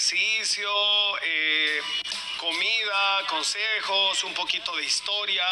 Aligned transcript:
ejercicio, 0.00 0.70
eh, 1.22 1.80
comida, 2.40 3.26
consejos, 3.26 4.24
un 4.24 4.32
poquito 4.32 4.74
de 4.74 4.82
historia, 4.82 5.44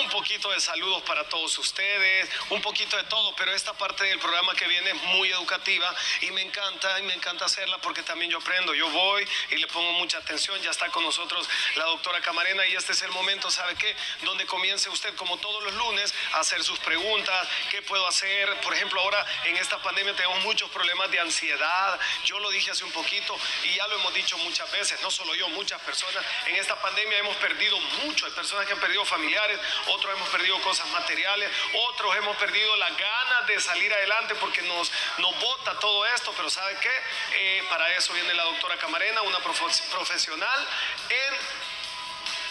un 0.00 0.08
poquito 0.10 0.50
de 0.50 0.58
saludos 0.58 1.02
para 1.02 1.22
todos 1.28 1.56
ustedes, 1.56 2.28
un 2.50 2.60
poquito 2.60 2.96
de 2.96 3.04
todo, 3.04 3.32
pero 3.36 3.52
esta 3.52 3.72
parte 3.74 4.02
del 4.02 4.18
programa 4.18 4.52
que 4.56 4.66
viene 4.66 4.90
es 4.90 5.02
muy 5.04 5.30
educativa 5.30 5.94
y 6.22 6.32
me 6.32 6.42
encanta, 6.42 6.98
y 6.98 7.02
me 7.04 7.14
encanta 7.14 7.44
hacerla 7.44 7.78
porque 7.78 8.02
también 8.02 8.32
yo 8.32 8.38
aprendo, 8.38 8.74
yo 8.74 8.88
voy 8.90 9.24
y 9.50 9.56
le 9.56 9.68
pongo 9.68 9.92
mucha 9.92 10.18
atención, 10.18 10.60
ya 10.62 10.72
está 10.72 10.88
con 10.88 11.04
nosotros 11.04 11.48
la 11.76 11.84
doctora 11.84 12.20
Camarena 12.20 12.66
y 12.66 12.74
este 12.74 12.90
es 12.90 13.02
el 13.02 13.12
momento, 13.12 13.48
¿sabe 13.48 13.76
qué? 13.76 13.94
Donde 14.22 14.46
comience 14.46 14.90
usted 14.90 15.14
como 15.14 15.36
todos 15.36 15.62
los 15.62 15.74
lunes 15.74 16.12
a 16.32 16.40
hacer 16.40 16.64
sus 16.64 16.80
preguntas, 16.80 17.48
¿qué 17.70 17.82
puedo 17.82 18.04
hacer? 18.04 18.52
Por 18.62 18.74
ejemplo, 18.74 19.00
ahora 19.00 19.24
en 19.44 19.56
esta 19.58 19.78
pandemia 19.78 20.16
tenemos 20.16 20.42
muchos 20.42 20.68
problemas 20.70 21.08
de 21.08 21.20
ansiedad, 21.20 22.00
yo 22.24 22.40
lo 22.40 22.50
dije 22.50 22.72
hace 22.72 22.82
un 22.82 22.90
poquito 22.92 23.38
y 23.62 23.76
ya 23.76 23.86
lo 23.86 23.94
hemos 24.00 24.12
dicho 24.12 24.36
muchas 24.38 24.68
veces, 24.72 25.00
no 25.02 25.10
solo 25.12 25.32
yo, 25.36 25.48
muchas 25.50 25.80
personas 25.82 26.15
en 26.46 26.56
esta 26.56 26.80
pandemia 26.80 27.18
hemos 27.18 27.36
perdido 27.36 27.78
mucho. 28.04 28.26
Hay 28.26 28.32
personas 28.32 28.66
que 28.66 28.72
han 28.72 28.80
perdido 28.80 29.04
familiares, 29.04 29.58
otros 29.88 30.14
hemos 30.14 30.28
perdido 30.28 30.60
cosas 30.60 30.88
materiales, 30.88 31.50
otros 31.90 32.16
hemos 32.16 32.36
perdido 32.36 32.76
las 32.76 32.96
ganas 32.96 33.46
de 33.46 33.60
salir 33.60 33.92
adelante 33.92 34.34
porque 34.36 34.62
nos, 34.62 34.90
nos 35.18 35.40
bota 35.40 35.78
todo 35.78 36.06
esto. 36.06 36.32
Pero 36.36 36.50
¿sabe 36.50 36.76
qué? 36.80 36.90
Eh, 37.34 37.64
para 37.68 37.94
eso 37.96 38.12
viene 38.12 38.34
la 38.34 38.44
doctora 38.44 38.76
Camarena, 38.76 39.22
una 39.22 39.38
profesional 39.40 40.68
en 41.08 41.66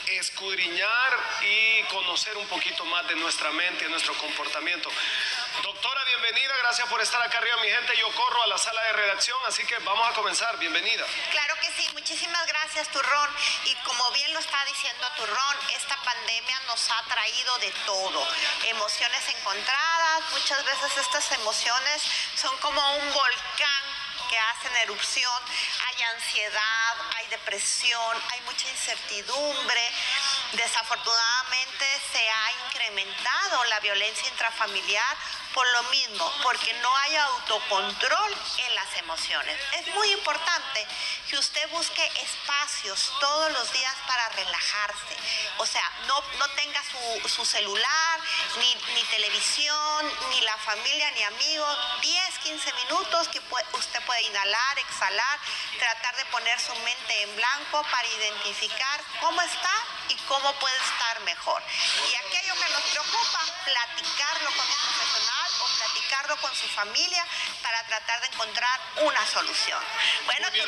escudriñar 0.08 1.20
y 1.42 1.84
conocer 1.84 2.38
un 2.38 2.48
poquito 2.48 2.86
más 2.86 3.08
de 3.08 3.16
nuestra 3.16 3.52
mente 3.52 3.86
y 3.86 3.90
nuestro 3.90 4.14
comportamiento. 4.16 4.89
Doctora, 5.64 6.03
bienvenida, 6.06 6.56
gracias 6.58 6.88
por 6.89 7.02
estar 7.02 7.22
acá 7.22 7.38
arriba, 7.38 7.56
mi 7.58 7.70
gente. 7.70 7.98
Yo 7.98 8.11
corro 8.14 8.44
a 8.44 8.48
la 8.48 8.58
sala 8.58 8.81
de 8.84 8.94
redacción, 8.94 9.38
así 9.48 9.66
que 9.66 9.78
vamos 9.80 10.08
a 10.09 10.14
comenzar. 10.14 10.58
Bienvenida. 10.58 11.06
Claro 11.31 11.56
que 11.61 11.72
sí, 11.72 11.89
muchísimas 11.94 12.45
gracias, 12.45 12.88
Turrón. 12.89 13.30
Y 13.66 13.76
como 13.76 14.11
bien 14.11 14.33
lo 14.33 14.39
está 14.39 14.64
diciendo 14.66 15.08
Turrón, 15.16 15.58
esta 15.76 15.95
pandemia 15.98 16.59
nos 16.67 16.92
ha 16.92 17.02
traído 17.03 17.58
de 17.59 17.72
todo. 17.86 18.28
Emociones 18.67 19.28
encontradas, 19.30 20.23
muchas 20.31 20.64
veces 20.66 20.98
estas 20.98 21.31
emociones 21.31 22.03
son 22.36 22.56
como 22.58 22.95
un 22.98 23.14
volcán 23.14 23.83
que 24.30 24.38
hacen 24.39 24.76
erupción, 24.78 25.42
hay 25.88 26.03
ansiedad, 26.03 26.95
hay 27.16 27.28
depresión, 27.28 28.23
hay 28.31 28.42
mucha 28.42 28.67
incertidumbre. 28.70 29.92
Desafortunadamente 30.53 32.02
se 32.11 32.30
ha 32.30 32.52
incrementado 32.67 33.64
la 33.66 33.80
violencia 33.80 34.28
intrafamiliar 34.30 35.17
por 35.56 35.66
lo 35.72 35.84
mismo, 35.84 36.31
porque 36.44 36.73
no 36.73 36.95
hay 36.98 37.16
autocontrol 37.16 38.38
en 38.58 38.75
las 38.75 38.98
emociones. 38.98 39.58
Es 39.72 39.88
muy 39.95 40.11
importante 40.11 40.86
que 41.30 41.38
usted 41.38 41.70
busque 41.70 42.06
espacios 42.22 43.14
todos 43.22 43.52
los 43.53 43.72
días 43.72 43.95
para 44.06 44.28
relajarse. 44.30 45.16
O 45.58 45.66
sea, 45.66 45.89
no, 46.08 46.22
no 46.39 46.48
tenga 46.50 46.81
su, 47.30 47.45
celular, 47.45 48.20
ni, 48.58 48.76
ni, 48.94 49.03
televisión, 49.03 50.14
ni 50.30 50.42
la 50.42 50.58
familia, 50.58 51.09
ni 51.11 51.23
amigos. 51.23 51.78
10, 52.02 52.39
15 52.39 52.73
minutos 52.73 53.28
que 53.30 53.39
usted 53.73 54.02
puede 54.06 54.22
inhalar, 54.23 54.80
exhalar, 54.80 55.39
tratar 55.80 56.16
de 56.17 56.26
poner 56.26 56.59
su 56.59 56.76
mente 56.76 57.22
en 57.23 57.36
blanco 57.36 57.81
para 57.92 58.08
identificar 58.08 59.02
cómo 59.22 59.42
está 59.42 59.86
y 60.09 60.16
cómo 60.28 60.52
puede 60.59 60.76
estar 60.78 61.20
mejor. 61.22 61.64
Y 62.11 62.16
aquello 62.16 62.56
que 62.56 62.70
nos 62.70 62.83
preocupa, 62.83 63.39
platicarlo 63.64 64.50
con 64.52 64.66
un 64.66 64.78
profesional 64.78 65.52
o 65.59 65.67
con 66.38 66.53
su 66.55 66.67
familia 66.67 67.25
para 67.61 67.86
tratar 67.88 68.22
de 68.22 68.28
encontrar 68.28 68.80
una 68.98 69.26
solución. 69.27 69.82
Bueno, 70.26 70.48
Muy 70.52 70.61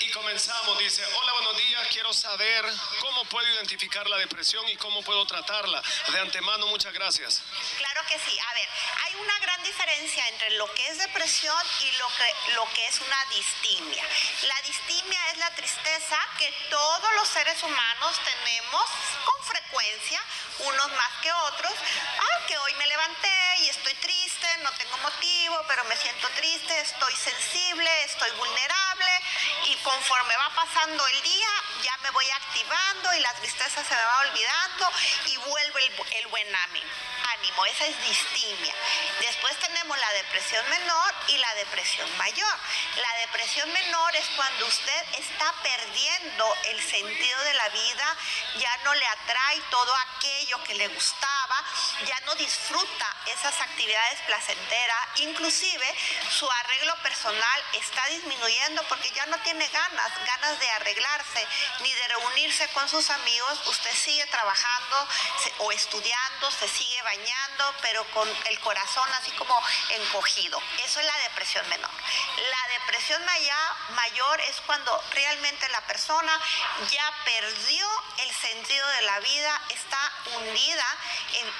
y 0.00 0.10
comenzamos, 0.10 0.78
dice, 0.78 1.02
hola, 1.06 1.32
buenos 1.32 1.56
días, 1.56 1.86
quiero 1.90 2.12
saber 2.12 2.64
cómo 3.00 3.24
puedo 3.24 3.48
identificar 3.48 4.06
la 4.08 4.18
depresión 4.18 4.68
y 4.68 4.76
cómo 4.76 5.02
puedo 5.02 5.24
tratarla. 5.26 5.82
De 6.08 6.20
antemano, 6.20 6.66
muchas 6.66 6.92
gracias. 6.92 7.42
Claro 7.78 8.02
que 8.06 8.18
sí. 8.18 8.38
A 8.38 8.54
ver, 8.54 8.68
hay 9.04 9.14
una 9.14 9.38
gran 9.38 9.62
diferencia 9.62 10.28
entre 10.28 10.50
lo 10.58 10.72
que 10.74 10.88
es 10.88 10.98
depresión 10.98 11.62
y 11.80 11.92
lo 11.92 12.08
que, 12.08 12.52
lo 12.54 12.68
que 12.74 12.86
es 12.86 13.00
una 13.00 13.24
distimia. 13.26 14.04
La 14.42 14.60
distimia 14.62 15.28
es 15.30 15.38
la 15.38 15.54
tristeza 15.54 16.18
que 16.38 16.52
todos 16.68 17.14
los 17.16 17.28
seres 17.28 17.62
humanos 17.62 18.20
tenemos 18.24 18.84
con 19.24 19.44
frecuencia, 19.44 20.22
unos 20.58 20.92
más 20.92 21.12
que 21.22 21.32
otros. 21.32 21.72
Ah, 22.18 22.46
que 22.46 22.58
hoy 22.58 22.74
me 22.74 22.86
levanté 22.86 23.33
y 23.58 23.68
estoy 23.68 23.94
triste, 23.94 24.46
no 24.62 24.70
tengo 24.72 24.96
motivo, 24.98 25.64
pero 25.68 25.84
me 25.84 25.96
siento 25.96 26.28
triste, 26.30 26.80
estoy 26.80 27.14
sensible, 27.14 28.04
estoy 28.04 28.30
vulnerable 28.32 29.20
y 29.66 29.76
conforme 29.76 30.36
va 30.36 30.50
pasando 30.54 31.06
el 31.06 31.22
día 31.22 31.48
ya 31.82 31.96
me 31.98 32.10
voy 32.10 32.28
activando 32.30 33.14
y 33.14 33.20
la 33.20 33.32
tristeza 33.34 33.84
se 33.84 33.94
me 33.94 34.04
va 34.04 34.20
olvidando 34.20 34.90
y 35.26 35.36
vuelve 35.36 35.92
el, 36.18 36.26
buen 36.28 36.54
ánimo. 36.54 36.90
ánimo. 37.34 37.66
Esa 37.66 37.86
es 37.86 38.02
distimia. 38.02 38.74
Después 39.20 39.56
tenemos 39.58 39.98
la 39.98 40.12
depresión 40.12 40.68
menor 40.70 41.14
y 41.28 41.38
la 41.38 41.54
depresión 41.54 42.16
mayor. 42.16 42.58
La 42.96 43.14
depresión 43.20 43.72
menor 43.72 44.16
es 44.16 44.26
cuando 44.36 44.66
usted 44.66 45.04
está 45.18 45.52
perdiendo 45.62 46.56
el 46.64 46.82
sentido 46.82 47.40
de 47.44 47.54
la 47.54 47.68
vida, 47.68 48.16
ya 48.56 48.76
no 48.78 48.94
le 48.94 49.06
atrae 49.06 49.60
todo 49.70 49.94
aquello 49.96 50.64
que 50.64 50.74
le 50.74 50.88
gustaba, 50.88 51.64
ya 52.06 52.20
no 52.20 52.34
disfruta 52.36 53.16
esas 53.26 53.60
actividades 53.60 54.20
placenteras, 54.26 54.98
inclusive 55.16 55.94
su 56.30 56.50
arreglo 56.50 56.94
personal 57.02 57.64
está 57.72 58.06
disminuyendo 58.06 58.82
porque 58.88 59.10
ya 59.12 59.26
no 59.26 59.38
tiene 59.38 59.66
ganas, 59.68 60.12
ganas 60.26 60.58
de 60.60 60.70
arreglarse 60.70 61.46
ni 61.80 61.92
de 61.92 62.08
reunirse 62.08 62.68
con 62.68 62.88
sus 62.88 63.08
amigos, 63.10 63.66
usted 63.66 63.94
sigue 63.94 64.26
trabajando 64.26 65.08
o 65.58 65.72
estudiando, 65.72 66.50
se 66.50 66.68
sigue 66.68 67.02
bañando, 67.02 67.74
pero 67.82 68.04
con 68.10 68.28
el 68.46 68.60
corazón 68.60 69.08
así 69.14 69.30
como 69.32 69.60
encogido. 69.90 70.60
Eso 70.84 71.00
es 71.00 71.06
la 71.06 71.18
depresión 71.18 71.68
menor. 71.68 71.90
La 72.50 72.68
depresión 72.78 73.22
mayor 73.90 74.40
es 74.42 74.60
cuando 74.66 75.02
realmente 75.12 75.68
la 75.70 75.80
persona 75.82 76.40
ya 76.90 77.12
perdió 77.24 77.86
el 78.18 78.34
sentido 78.34 78.86
de 78.88 79.02
la 79.02 79.20
vida, 79.20 79.62
está 79.70 80.12
hundida 80.36 80.96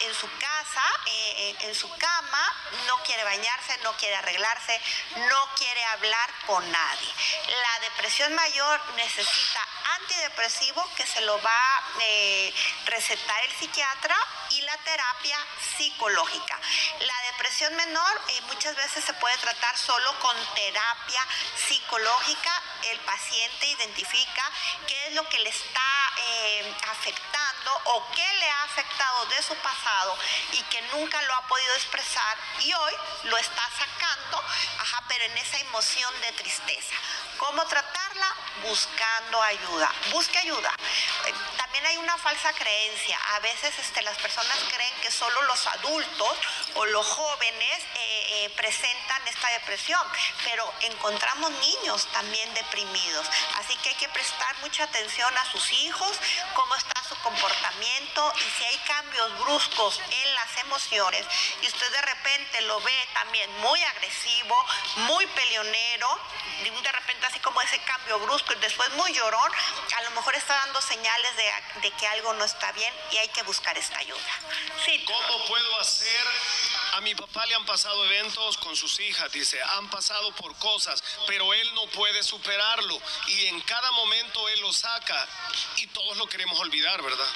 en, 0.00 0.14
su 0.14 0.28
casa, 0.38 0.82
eh, 1.06 1.56
en 1.60 1.74
su 1.74 1.88
cama, 1.96 2.52
no 2.86 2.96
quiere 3.04 3.24
bañarse, 3.24 3.78
no 3.82 3.92
quiere 3.96 4.16
arreglarse, 4.16 4.80
no 5.28 5.48
quiere 5.56 5.84
hablar 5.84 6.30
con 6.46 6.70
nadie. 6.70 7.14
La 7.62 7.80
depresión 7.80 8.34
mayor 8.34 8.80
necesita 8.96 9.66
antidepresivo 10.00 10.88
que 10.96 11.06
se 11.06 11.20
lo 11.22 11.40
va 11.42 11.76
a 11.76 11.82
eh, 12.00 12.54
recetar 12.86 13.44
el 13.44 13.52
psiquiatra 13.52 14.16
y 14.50 14.60
la 14.62 14.76
terapia 14.78 15.38
psicológica. 15.76 16.60
La 17.00 17.22
depresión 17.32 17.74
menor 17.76 18.20
eh, 18.28 18.40
muchas 18.42 18.76
veces 18.76 19.04
se 19.04 19.14
puede 19.14 19.36
tratar 19.38 19.76
solo 19.76 20.18
con 20.20 20.36
terapia 20.54 21.26
psicológica. 21.66 22.62
El 22.82 23.00
paciente 23.00 23.66
identifica 23.66 24.50
qué 24.86 25.06
es 25.08 25.14
lo 25.14 25.28
que 25.28 25.38
le 25.40 25.50
está 25.50 26.12
eh, 26.18 26.74
o 27.84 28.10
qué 28.12 28.32
le 28.40 28.50
ha 28.50 28.62
afectado 28.64 29.26
de 29.26 29.42
su 29.42 29.54
pasado 29.56 30.16
y 30.52 30.62
que 30.64 30.82
nunca 30.92 31.20
lo 31.22 31.34
ha 31.34 31.46
podido 31.46 31.74
expresar 31.74 32.38
y 32.60 32.72
hoy 32.72 32.92
lo 33.24 33.36
está 33.36 33.68
sacando, 33.78 34.42
ajá, 34.78 35.02
pero 35.08 35.24
en 35.24 35.38
esa 35.38 35.58
emoción 35.58 36.20
de 36.20 36.32
tristeza. 36.32 36.94
¿Cómo 37.38 37.64
tratarla? 37.66 38.34
Buscando 38.62 39.42
ayuda. 39.42 39.92
Busque 40.12 40.38
ayuda. 40.38 40.72
Eh, 41.26 41.34
también 41.56 41.84
hay 41.86 41.96
una 41.96 42.16
falsa 42.16 42.52
creencia. 42.52 43.18
A 43.34 43.40
veces 43.40 43.76
este, 43.78 44.02
las 44.02 44.16
personas 44.18 44.56
creen 44.72 44.94
que 45.02 45.10
solo 45.10 45.42
los 45.42 45.66
adultos 45.66 46.38
o 46.74 46.86
los 46.86 47.06
jóvenes 47.06 47.78
eh, 47.94 48.44
eh, 48.44 48.50
presentan 48.56 49.26
esta 49.28 49.48
depresión, 49.50 50.00
pero 50.44 50.72
encontramos 50.80 51.50
niños 51.50 52.06
también 52.12 52.52
deprimidos. 52.54 53.26
Así 53.58 53.76
que 53.76 53.90
hay 53.90 53.96
que 53.96 54.08
prestar 54.08 54.56
mucha 54.58 54.84
atención 54.84 55.36
a 55.36 55.44
sus 55.50 55.72
hijos, 55.72 56.16
cómo 56.54 56.74
está 56.76 56.93
su 57.08 57.14
comportamiento 57.16 58.32
y 58.36 58.58
si 58.58 58.64
hay 58.64 58.78
cambios 58.86 59.38
bruscos 59.40 60.00
en 60.10 60.34
las 60.34 60.56
emociones 60.58 61.26
y 61.62 61.66
usted 61.66 61.90
de 61.90 62.02
repente 62.02 62.60
lo 62.62 62.80
ve 62.80 63.08
también 63.12 63.50
muy 63.60 63.82
agresivo, 63.82 64.66
muy 64.96 65.26
peleonero, 65.26 66.20
de 66.62 66.92
repente 66.92 67.26
así 67.26 67.38
como 67.40 67.60
ese 67.62 67.78
cambio 67.80 68.18
brusco 68.20 68.52
y 68.52 68.56
después 68.56 68.90
muy 68.92 69.12
llorón, 69.12 69.52
a 69.96 70.02
lo 70.02 70.10
mejor 70.12 70.34
está 70.34 70.54
dando 70.54 70.80
señales 70.80 71.36
de, 71.36 71.80
de 71.80 71.90
que 71.92 72.06
algo 72.06 72.32
no 72.34 72.44
está 72.44 72.72
bien 72.72 72.92
y 73.10 73.18
hay 73.18 73.28
que 73.28 73.42
buscar 73.42 73.76
esta 73.76 73.98
ayuda. 73.98 74.20
¿Cómo 75.06 75.46
puedo 75.46 75.80
hacer? 75.80 76.26
A 76.92 77.00
mi 77.00 77.14
papá 77.14 77.44
le 77.46 77.54
han 77.54 77.66
pasado 77.66 78.04
eventos 78.04 78.56
con 78.58 78.76
sus 78.76 79.00
hijas, 79.00 79.32
dice, 79.32 79.60
han 79.62 79.90
pasado 79.90 80.32
por 80.36 80.54
cosas, 80.58 81.02
pero 81.26 81.52
él 81.52 81.74
no 81.74 81.86
puede 81.88 82.22
superarlo 82.22 83.00
y 83.26 83.46
en 83.46 83.60
cada 83.62 83.90
momento 83.92 84.48
él 84.48 84.60
lo 84.60 84.72
saca 84.72 85.26
y 85.76 85.86
todos 85.88 86.16
lo 86.18 86.28
queremos 86.28 86.58
olvidar, 86.60 86.93
¿verdad? 87.02 87.26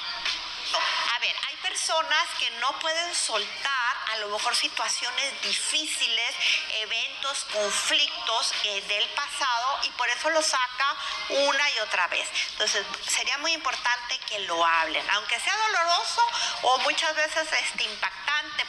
A 1.15 1.19
ver, 1.19 1.35
hay 1.47 1.55
personas 1.57 2.27
que 2.37 2.49
no 2.61 2.77
pueden 2.79 3.15
soltar 3.15 3.97
a 4.11 4.17
lo 4.17 4.29
mejor 4.29 4.55
situaciones 4.55 5.41
difíciles, 5.41 6.35
eventos, 6.81 7.45
conflictos 7.51 8.53
eh, 8.63 8.81
del 8.81 9.07
pasado 9.09 9.79
y 9.83 9.89
por 9.91 10.07
eso 10.09 10.29
lo 10.29 10.41
saca 10.41 10.95
una 11.29 11.69
y 11.71 11.79
otra 11.79 12.07
vez. 12.07 12.27
Entonces 12.51 12.85
sería 13.07 13.37
muy 13.39 13.53
importante 13.53 14.17
que 14.27 14.39
lo 14.39 14.63
hablen, 14.63 15.07
aunque 15.11 15.39
sea 15.39 15.55
doloroso 15.57 16.27
o 16.63 16.77
muchas 16.79 17.15
veces 17.15 17.47
este, 17.51 17.83
impactante 17.83 18.18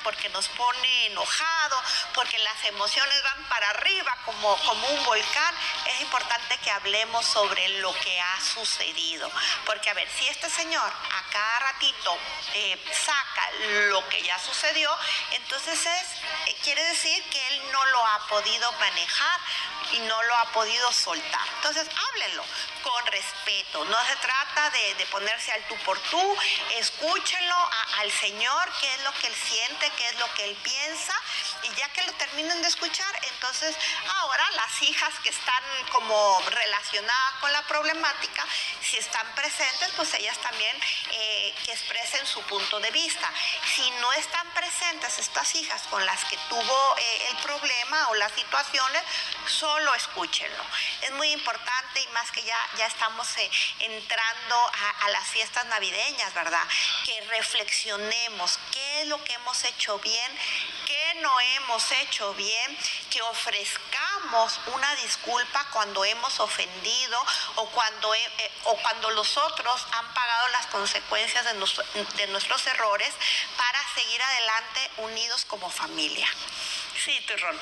porque 0.03 0.29
nos 0.31 0.49
pone 0.49 1.07
enojado, 1.07 1.83
porque 2.15 2.39
las 2.39 2.65
emociones 2.65 3.23
van 3.23 3.45
para 3.49 3.71
arriba 3.71 4.17
como, 4.25 4.57
como 4.59 4.89
un 4.89 5.05
volcán, 5.05 5.55
es 5.87 6.01
importante 6.01 6.59
que 6.59 6.71
hablemos 6.71 7.25
sobre 7.27 7.69
lo 7.81 7.93
que 7.95 8.21
ha 8.21 8.41
sucedido. 8.41 9.31
Porque 9.67 9.91
a 9.91 9.95
ver, 9.95 10.09
si 10.19 10.29
este 10.29 10.49
señor 10.51 10.91
a 10.91 11.31
cada 11.31 11.59
ratito 11.61 12.19
eh, 12.55 12.85
saca 12.93 13.51
lo 13.91 14.09
que 14.09 14.23
ya 14.23 14.39
sucedió, 14.39 14.91
entonces 15.33 15.79
es, 15.87 16.07
eh, 16.47 16.57
quiere 16.63 16.83
decir 16.85 17.23
que 17.31 17.49
él 17.49 17.73
no 17.73 17.85
lo 17.87 18.07
ha 18.07 18.27
podido 18.29 18.73
manejar 18.73 19.41
y 19.93 19.99
no 20.01 20.23
lo 20.23 20.37
ha 20.37 20.53
podido 20.53 20.93
soltar. 20.93 21.47
Entonces, 21.57 21.87
háblenlo 21.89 22.45
con 22.83 23.07
respeto. 23.07 23.85
No 23.85 24.07
se 24.07 24.17
trata 24.17 24.71
de, 24.71 25.07
ponerse 25.11 25.53
al 25.53 25.63
tú 25.65 25.77
por 25.85 25.99
tú. 25.99 26.37
Escúchenlo 26.77 27.71
al 27.99 28.11
Señor, 28.13 28.73
qué 28.81 28.95
es 28.95 29.03
lo 29.03 29.13
que 29.15 29.27
Él 29.27 29.35
siente, 29.35 29.91
qué 29.97 30.09
es 30.09 30.19
lo 30.19 30.33
que 30.35 30.45
Él 30.45 30.57
piensa. 30.63 31.15
Y 31.63 31.75
ya 31.75 31.89
que 31.91 32.03
lo 32.03 32.13
terminen 32.15 32.63
de 32.63 32.69
escuchar, 32.69 33.21
entonces 33.35 33.77
ahora 34.21 34.51
las 34.53 34.83
hijas 34.83 35.13
que 35.23 35.31
están 35.31 35.63
como 35.93 36.41
relacionadas 36.49 37.35
con 37.41 37.53
la 37.53 37.63
problemática, 37.63 38.47
si 38.83 38.97
están 38.97 39.27
presentes, 39.35 39.91
pues 39.97 40.15
ellas 40.15 40.39
también 40.39 40.77
eh, 41.13 41.55
que 41.65 41.73
expresen 41.73 42.27
su 42.27 42.41
punto 42.43 42.81
de 42.81 42.91
vista. 42.91 43.31
Si 43.75 43.91
no 43.93 44.13
están 44.13 44.49
presentes 44.53 45.19
estas 45.19 45.55
hijas 45.55 45.83
con 45.91 46.05
las 46.07 46.25
que 46.27 46.37
tuvo 46.49 46.97
eh, 46.99 47.29
el 47.31 47.37
problema 47.39 47.70
o 48.09 48.15
las 48.15 48.33
situaciones, 48.33 49.03
solo 49.47 49.95
escúchenlo. 49.95 50.65
Es 51.03 51.11
muy 51.13 51.31
importante 51.33 52.01
y 52.01 52.07
más 52.09 52.31
que 52.31 52.43
ya, 52.43 52.59
ya 52.77 52.87
estamos 52.87 53.27
eh, 53.39 53.51
entrando 53.81 54.57
a, 55.03 55.09
las 55.11 55.29
fiestas 55.29 55.65
navideñas, 55.67 56.33
¿verdad? 56.35 56.63
Que 57.05 57.21
reflexionemos 57.23 58.59
qué 58.73 59.03
es 59.03 59.09
lo 59.09 59.23
que 59.25 59.35
hemos 59.35 59.65
hecho 59.65 59.99
bien, 59.99 60.39
qué 60.87 61.15
no 61.21 61.41
hemos 61.41 61.91
hecho 61.93 62.33
bien, 62.35 62.79
que 63.11 63.21
ofrezcamos 63.23 64.61
una 64.67 64.95
disculpa 64.97 65.67
cuando 65.73 66.05
hemos 66.05 66.39
ofendido 66.41 67.19
o 67.57 67.67
cuando, 67.71 68.15
eh, 68.15 68.53
o 68.65 68.77
cuando 68.77 69.11
los 69.11 69.37
otros 69.37 69.87
han 69.93 70.15
pagado 70.15 70.49
las 70.49 70.67
consecuencias 70.67 71.45
de 71.45 72.27
nuestros 72.29 72.67
errores 72.67 73.15
para 73.57 73.81
seguir 73.95 74.23
adelante 74.23 74.91
unidos 74.99 75.45
como 75.45 75.71
familia. 75.71 76.29
Sí, 77.03 77.19
Terrón. 77.27 77.57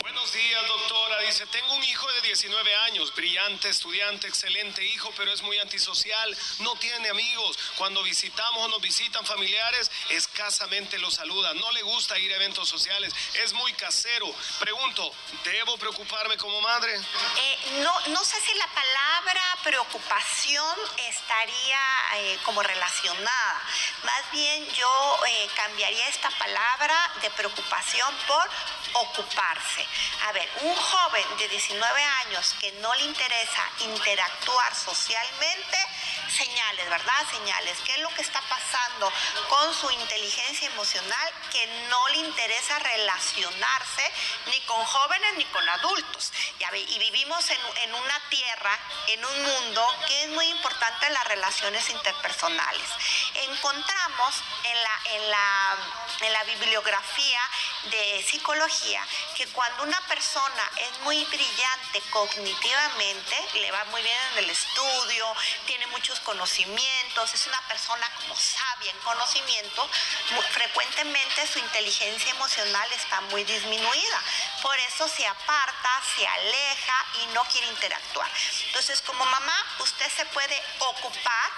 Buenos 0.00 0.32
días, 0.32 0.66
doctora. 0.66 1.20
Dice, 1.20 1.46
tengo 1.46 1.74
un 1.74 1.84
hijo 1.84 2.10
de 2.12 2.22
19 2.22 2.74
años, 2.76 3.14
brillante, 3.14 3.68
estudiante, 3.68 4.28
excelente 4.28 4.84
hijo, 4.84 5.10
pero 5.16 5.32
es 5.32 5.42
muy 5.42 5.58
antisocial, 5.58 6.36
no 6.60 6.74
tiene 6.76 7.08
amigos. 7.08 7.58
Cuando 7.76 8.02
visitamos 8.02 8.64
o 8.64 8.68
nos 8.68 8.80
visitan 8.80 9.24
familiares, 9.24 9.90
escasamente 10.10 10.98
lo 10.98 11.10
saluda. 11.10 11.54
No 11.54 11.72
le 11.72 11.82
gusta 11.82 12.18
ir 12.18 12.32
a 12.32 12.36
eventos 12.36 12.68
sociales, 12.68 13.14
es 13.42 13.52
muy 13.54 13.72
casero. 13.74 14.32
Pregunto, 14.58 15.10
¿debo 15.44 15.76
preocuparme 15.78 16.36
como 16.36 16.60
madre? 16.60 16.94
Eh, 16.94 17.58
no, 17.80 18.00
no 18.08 18.24
sé 18.24 18.40
si 18.40 18.54
la 18.54 18.68
palabra 18.68 19.42
preocupación 19.64 20.76
estaría 21.08 21.80
eh, 22.16 22.38
como 22.44 22.62
relacionada. 22.62 23.62
Más 24.04 24.30
bien 24.32 24.68
yo 24.72 25.18
eh, 25.26 25.48
cambiaría 25.56 26.08
esta 26.08 26.30
palabra 26.30 27.10
de 27.22 27.30
preocupación 27.30 28.14
por 28.26 28.48
ocuparse. 28.94 29.86
A 30.26 30.32
ver, 30.32 30.48
un 30.62 30.74
joven 30.74 31.36
de 31.38 31.48
19 31.48 32.04
años 32.04 32.54
que 32.60 32.72
no 32.72 32.94
le 32.94 33.04
interesa 33.04 33.70
interactuar 33.80 34.74
socialmente, 34.74 35.78
señales, 36.30 36.88
¿verdad? 36.90 37.26
Señales. 37.30 37.78
¿Qué 37.84 37.94
es 37.94 38.00
lo 38.00 38.10
que 38.10 38.22
está 38.22 38.40
pasando 38.42 39.12
con 39.48 39.74
su 39.74 39.90
inteligencia 39.90 40.68
emocional? 40.68 41.32
Que 41.50 41.66
no 41.88 42.08
le 42.08 42.18
interesa 42.18 42.78
relacionarse 42.78 44.12
ni 44.46 44.60
con 44.62 44.84
jóvenes 44.84 45.34
ni 45.36 45.44
con 45.46 45.68
adultos. 45.68 46.32
Y 46.88 46.98
vivimos 46.98 47.48
en, 47.50 47.60
en 47.84 47.94
una 47.94 48.20
tierra, 48.28 48.78
en 49.08 49.24
un 49.24 49.42
mundo 49.42 49.86
que 50.06 50.24
es 50.24 50.28
muy 50.30 50.46
importante 50.46 51.10
las 51.10 51.24
relaciones 51.24 51.88
interpersonales. 51.90 52.88
Encontramos 53.34 54.34
en 54.64 54.82
la, 54.82 55.00
en 55.04 55.30
la, 55.30 55.76
en 56.20 56.32
la 56.32 56.44
bibliografía 56.44 57.40
de 57.84 58.24
psicología 58.28 59.06
que 59.36 59.46
cuando 59.48 59.84
una 59.84 60.00
persona 60.08 60.70
es 60.76 61.00
muy 61.00 61.24
brillante 61.24 62.00
cognitivamente, 62.10 63.48
le 63.54 63.70
va 63.70 63.84
muy 63.84 64.02
bien 64.02 64.18
en 64.32 64.38
el 64.38 64.50
estudio, 64.50 65.34
tiene 65.66 65.86
muchos 65.88 66.20
conocimientos, 66.20 67.34
es 67.34 67.46
una 67.46 67.60
persona 67.68 68.10
como 68.20 68.36
sabia 68.36 68.90
en 68.90 68.98
conocimiento, 68.98 69.88
frecuentemente 70.50 71.46
su 71.46 71.58
inteligencia 71.58 72.30
emocional 72.30 72.92
está 72.92 73.20
muy 73.22 73.44
disminuida. 73.44 74.22
Por 74.62 74.78
eso 74.80 75.08
se 75.08 75.26
aparta, 75.26 76.02
se 76.16 76.26
aleja 76.26 77.06
y 77.22 77.26
no 77.34 77.42
quiere 77.44 77.68
interactuar. 77.68 78.28
Entonces, 78.66 79.00
como 79.02 79.24
mamá, 79.24 79.66
usted 79.78 80.10
se 80.10 80.26
puede 80.26 80.62
ocupar 80.80 81.50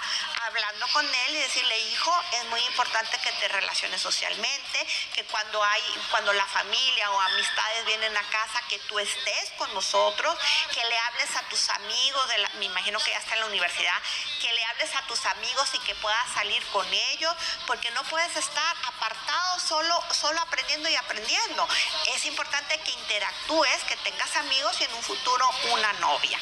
hablando 0.43 0.87
con 0.89 1.05
él 1.05 1.35
y 1.35 1.39
decirle, 1.39 1.79
hijo, 1.91 2.13
es 2.33 2.45
muy 2.45 2.61
importante 2.61 3.17
que 3.19 3.31
te 3.33 3.47
relaciones 3.47 4.01
socialmente, 4.01 4.87
que 5.13 5.23
cuando 5.25 5.63
hay, 5.63 5.83
cuando 6.11 6.33
la 6.33 6.45
familia 6.45 7.09
o 7.09 7.21
amistades 7.21 7.85
vienen 7.85 8.15
a 8.15 8.23
casa, 8.23 8.61
que 8.69 8.77
tú 8.79 8.99
estés 8.99 9.51
con 9.57 9.73
nosotros, 9.73 10.37
que 10.73 10.83
le 10.83 10.97
hables 10.97 11.35
a 11.35 11.41
tus 11.43 11.69
amigos, 11.69 12.27
de 12.27 12.59
me 12.59 12.65
imagino 12.65 12.99
que 12.99 13.11
ya 13.11 13.17
está 13.17 13.33
en 13.35 13.39
la 13.41 13.45
universidad, 13.47 13.95
que 14.41 14.53
le 14.53 14.63
hables 14.65 14.93
a 14.95 15.01
tus 15.07 15.25
amigos 15.25 15.69
y 15.73 15.79
que 15.79 15.95
puedas 15.95 16.33
salir 16.33 16.63
con 16.67 16.85
ellos, 16.93 17.33
porque 17.65 17.89
no 17.91 18.03
puedes 18.03 18.35
estar 18.35 18.75
apartado 18.85 19.59
solo, 19.59 20.03
solo 20.11 20.39
aprendiendo 20.41 20.89
y 20.89 20.95
aprendiendo. 20.95 21.67
Es 22.13 22.25
importante 22.25 22.77
que 22.79 22.91
interactúes, 22.91 23.83
que 23.85 23.95
tengas 23.97 24.35
amigos 24.35 24.79
y 24.81 24.83
en 24.83 24.93
un 24.93 25.03
futuro 25.03 25.49
una 25.71 25.93
novia. 25.93 26.39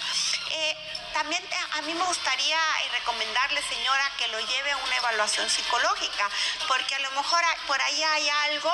Eh, 0.52 0.89
también 1.14 1.44
a 1.74 1.82
mí 1.82 1.94
me 1.94 2.04
gustaría 2.06 2.58
eh, 2.58 2.90
recomendarle, 2.92 3.62
señora, 3.64 4.12
que 4.18 4.28
lo 4.28 4.40
lleve 4.40 4.72
a 4.72 4.78
una 4.78 4.98
evaluación 4.98 5.50
psicológica, 5.50 6.30
porque 6.68 6.96
a 6.96 7.00
lo 7.00 7.12
mejor 7.12 7.42
por 7.68 7.82
ahí 7.82 8.04
hay 8.04 8.30
algo 8.30 8.72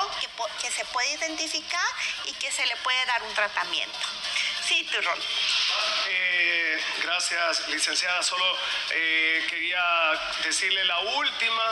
que 0.60 0.70
se 0.70 0.84
puede 0.86 1.12
identificar 1.14 1.88
y 2.24 2.32
que 2.34 2.50
se 2.50 2.66
le 2.66 2.76
puede 2.76 3.04
dar 3.06 3.22
un 3.22 3.34
tratamiento. 3.34 3.98
Sí, 4.66 4.82
Turrón. 4.90 5.16
Eh, 6.08 6.80
gracias, 7.04 7.68
licenciada. 7.68 8.20
Solo 8.20 8.44
eh, 8.90 9.46
quería 9.48 9.80
decirle 10.42 10.84
la 10.84 10.98
última, 10.98 11.62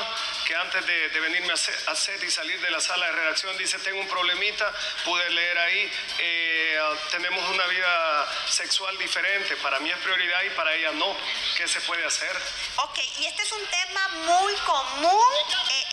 que 0.46 0.54
antes 0.54 0.86
de, 0.86 1.08
venirme 1.08 1.52
a 1.52 1.56
set, 1.96 2.22
y 2.22 2.30
salir 2.30 2.60
de 2.60 2.70
la 2.70 2.80
sala 2.80 3.06
de 3.06 3.12
redacción, 3.12 3.56
dice, 3.58 3.80
tengo 3.80 3.98
un 3.98 4.06
problemita, 4.06 4.72
pude 5.04 5.28
leer 5.30 5.58
ahí, 5.58 5.92
eh, 6.18 6.78
tenemos 7.10 7.42
una 7.50 7.66
vida 7.66 8.28
sexual 8.48 8.96
diferente, 8.98 9.56
para 9.56 9.80
mí 9.80 9.90
es 9.90 9.98
prioridad 9.98 10.42
y 10.44 10.50
para 10.50 10.72
ella 10.72 10.92
no. 10.92 11.16
¿Qué 11.56 11.66
se 11.66 11.80
puede 11.80 12.04
hacer? 12.06 12.40
Ok, 12.76 12.98
y 13.18 13.26
este 13.26 13.42
es 13.42 13.50
un 13.50 13.66
tema 13.66 14.08
muy 14.26 14.54
común 14.66 15.34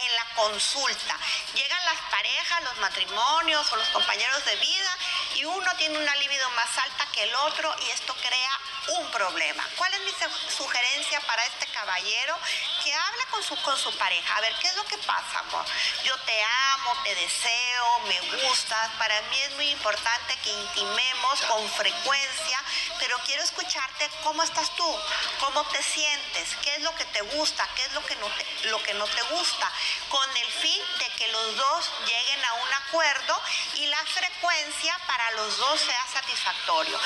en 0.04 0.16
la 0.16 0.26
consulta. 0.36 1.18
Llegan 1.56 1.86
las 1.86 1.98
parejas, 2.12 2.64
los 2.64 2.78
matrimonios 2.78 3.72
o 3.72 3.76
los 3.76 3.88
compañeros 3.90 4.46
de 4.46 4.56
vida 4.58 4.98
uno 5.46 5.72
tiene 5.78 5.98
una 5.98 6.16
libido 6.16 6.50
más 6.52 6.78
alta 6.78 7.08
que 7.12 7.24
el 7.24 7.36
otro 7.36 7.76
y 7.86 7.90
esto 7.92 8.16
crea 8.16 8.60
un 8.88 9.12
problema. 9.12 9.68
¿Cuál 9.78 9.94
es 9.94 10.02
mi 10.02 10.12
sugerencia 10.56 11.22
para 11.22 11.46
este 11.46 11.68
caballero? 11.68 12.38
Que 12.84 12.94
hable 12.94 13.26
con 13.30 13.44
su, 13.44 13.56
con 13.62 13.78
su 13.78 13.96
pareja. 13.98 14.38
A 14.38 14.42
ver, 14.42 14.54
¿qué 14.60 14.68
es 14.68 14.76
lo 14.76 14.86
que 14.86 14.98
pasa, 15.00 15.40
amor? 15.40 15.66
Yo 16.04 16.18
te 16.20 16.44
amo, 16.44 16.96
te 17.04 17.16
deseo, 17.16 18.00
me 18.08 18.20
gustas. 18.44 18.90
Para 18.98 19.22
mí 19.24 19.42
es 19.42 19.52
muy 19.52 19.70
importante 19.70 20.38
que 20.44 20.50
intimemos 20.50 21.42
con 21.42 21.70
frecuencia, 21.72 22.64
pero 23.00 23.18
quiero 23.26 23.44
escucharte 23.44 24.10
cómo 24.24 24.44
estás 24.44 24.76
tú, 24.76 25.00
cómo 25.40 25.64
te 25.66 25.82
sientes, 25.84 26.56
qué 26.64 26.76
es 26.76 26.82
lo 26.82 26.94
que 26.96 27.06
te 27.06 27.22
gusta, 27.22 27.68
qué 27.76 27.84
es 27.86 27.94
lo 27.94 28.06
que 28.06 28.16
no 28.16 28.28
te, 28.28 28.68
lo 28.70 28.82
que 28.84 28.94
no 28.96 29.06
te 29.06 29.22
gusta, 29.24 29.72
con 30.10 30.38
el 30.38 30.48
fin 30.48 30.82
de 31.00 31.08
que 31.16 31.28
los 31.28 31.58
dos 31.58 31.92
lleguen 32.06 32.46
a 32.46 32.54
un 32.54 32.74
acuerdo 32.74 33.42
y 33.76 33.86
la 33.88 34.04
frecuencia 34.06 34.98
para 35.08 35.31
los 35.36 35.58
dos 35.58 35.80
sea 35.80 36.08
satisfactorio. 36.08 37.00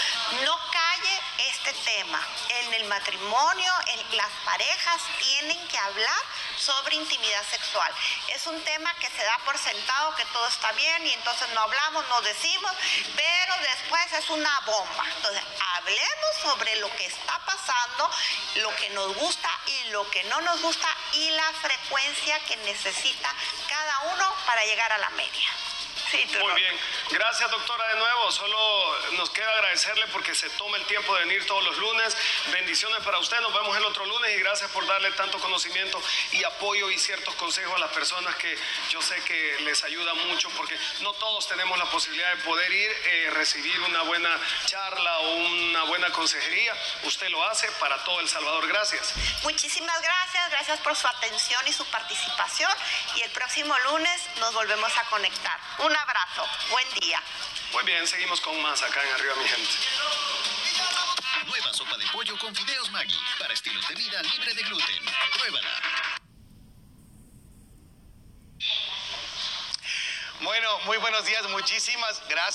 No 0.44 0.58
calle 0.72 1.22
este 1.38 1.74
tema. 1.74 2.20
En 2.50 2.74
el 2.76 2.86
matrimonio, 2.86 3.72
en 3.88 4.18
las 4.18 4.32
parejas 4.44 5.02
tienen 5.20 5.68
que 5.68 5.78
hablar 5.78 6.22
sobre 6.58 6.96
intimidad 6.96 7.44
sexual. 7.50 7.92
Es 8.30 8.46
un 8.48 8.62
tema 8.64 8.94
que 8.96 9.10
se 9.10 9.24
da 9.24 9.38
por 9.46 9.58
sentado 9.58 10.16
que 10.16 10.26
todo 10.26 10.48
está 10.48 10.72
bien 10.74 11.06
y 11.06 11.14
entonces 11.14 11.48
no 11.50 11.62
hablamos, 11.62 12.08
no 12.08 12.22
decimos, 12.22 12.72
pero 13.16 13.56
después 13.62 14.14
es 14.14 14.30
una 14.30 14.60
bomba. 14.62 15.06
Entonces, 15.16 15.44
hablemos 15.76 16.36
sobre 16.42 16.76
lo 16.78 16.90
que 16.96 17.06
está 17.06 17.40
pasando, 17.46 18.10
lo 18.56 18.76
que 18.76 18.90
nos 18.92 19.16
gusta 19.16 19.50
y 19.66 19.84
lo 19.90 20.10
que 20.10 20.24
no 20.26 20.42
nos 20.42 20.62
gusta 20.62 20.88
y 21.14 21.30
la 21.32 21.52
frecuencia 21.62 22.40
que 22.46 22.58
necesita 22.58 23.34
cada 23.68 24.00
uno 24.14 24.36
para 24.46 24.66
llegar 24.66 24.92
a 24.92 24.98
la 24.98 25.10
media. 25.12 25.50
Muy 26.12 26.54
bien. 26.54 26.80
Gracias, 27.12 27.50
doctora, 27.50 27.88
de 27.90 27.96
nuevo. 27.96 28.32
Solo 28.32 29.12
nos 29.14 29.30
queda 29.30 29.50
agradecerle 29.52 30.08
porque 30.08 30.36
se 30.36 30.50
toma 30.52 30.78
el 30.78 30.86
tiempo 30.86 31.14
de 31.16 31.22
venir 31.22 31.46
todos 31.46 31.64
los 31.64 31.78
lunes. 31.78 32.16
Bendiciones 32.52 33.04
para 33.04 33.20
usted. 33.20 33.40
Nos 33.42 33.54
vemos 33.54 33.76
el 33.76 33.86
otro 33.86 34.06
lunes 34.06 34.36
y 34.36 34.40
gracias 34.40 34.70
por 34.72 34.86
darle 34.86 35.12
tanto 35.12 35.40
conocimiento 35.40 36.02
y 36.32 36.44
apoyo 36.44 36.90
y 36.90 37.00
ciertos 37.00 37.34
consejos 37.36 37.76
a 37.76 37.80
las 37.80 37.92
personas 37.92 38.36
que 38.36 38.58
yo 38.90 39.02
sé 39.02 39.16
que 39.24 39.58
les 39.62 39.84
ayuda 39.84 40.14
mucho 40.14 40.50
porque 40.52 40.78
no 41.02 41.14
todos 41.14 41.48
tenemos 41.48 41.78
la 41.78 41.86
posibilidad 41.86 42.36
de 42.36 42.44
poder 42.44 42.72
ir, 42.72 42.92
eh, 43.06 43.30
recibir 43.34 43.80
una 43.82 44.02
buena 44.04 44.30
charla 44.66 45.20
o 45.20 45.36
una 45.36 45.84
buena 45.84 46.12
consejería. 46.12 46.76
Usted 47.04 47.30
lo 47.30 47.44
hace 47.46 47.70
para 47.74 48.04
todo 48.04 48.20
El 48.20 48.30
Salvador. 48.30 48.68
Gracias. 48.68 49.14
Muchísimas 49.44 50.02
gracias. 50.02 50.50
Gracias 50.52 50.80
por 50.82 50.96
su 50.96 51.08
atención 51.08 51.62
y 51.68 51.74
su 51.74 51.86
participación. 51.86 52.72
Y 53.16 53.22
el 53.22 53.32
próximo 53.32 53.78
lunes 53.80 54.22
nos 54.40 54.54
volvemos 54.54 54.92
a 54.98 55.04
conectar. 55.10 55.60
Un 55.96 56.02
abrazo. 56.02 56.46
Buen 56.72 56.86
día. 57.00 57.22
Muy 57.72 57.84
bien, 57.86 58.06
seguimos 58.06 58.42
con 58.42 58.62
más 58.62 58.84
acá 58.84 59.02
en 59.02 59.14
Arriba 59.14 59.34
Mi 59.36 59.48
Gente. 59.48 59.72
Nueva 61.46 61.74
sopa 61.74 61.96
de 61.98 62.06
pollo 62.08 62.38
con 62.38 62.54
fideos 62.54 62.92
Maggi 62.92 63.18
para 63.40 63.54
estilos 63.54 63.88
de 63.88 63.96
vida 63.96 64.22
libre 64.24 64.54
de 64.56 64.64
gluten. 64.64 65.06
Pruébala. 65.38 65.70
Bueno, 70.42 70.80
muy 70.80 70.98
buenos 70.98 71.24
días, 71.26 71.48
muchísimas 71.48 72.22
gracias. 72.28 72.46